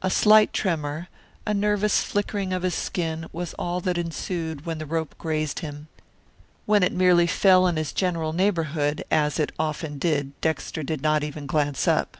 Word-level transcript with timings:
A 0.00 0.10
slight 0.10 0.52
tremor, 0.52 1.08
a 1.44 1.52
nervous 1.52 2.00
flickering 2.00 2.52
of 2.52 2.62
his 2.62 2.72
skin, 2.76 3.26
was 3.32 3.52
all 3.54 3.80
that 3.80 3.98
ensued 3.98 4.64
when 4.64 4.78
the 4.78 4.86
rope 4.86 5.16
grazed 5.18 5.58
him. 5.58 5.88
When 6.66 6.84
it 6.84 6.92
merely 6.92 7.26
fell 7.26 7.66
in 7.66 7.74
his 7.74 7.92
general 7.92 8.32
neighbourhood, 8.32 9.02
as 9.10 9.40
it 9.40 9.50
oftener 9.58 9.96
did, 9.96 10.40
Dexter 10.40 10.84
did 10.84 11.02
not 11.02 11.24
even 11.24 11.46
glance 11.46 11.88
up. 11.88 12.16